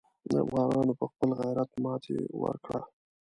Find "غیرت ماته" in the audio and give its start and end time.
1.39-2.15